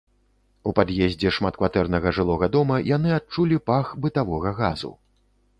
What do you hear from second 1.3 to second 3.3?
шматкватэрнага жылога дома яны